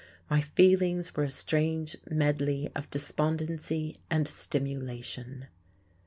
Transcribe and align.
My 0.31 0.41
feelings 0.41 1.15
were 1.15 1.25
a 1.25 1.29
strange 1.29 1.95
medley 2.09 2.71
of 2.73 2.89
despondency 2.89 3.97
and 4.09 4.27
stimulation.... 4.27 5.45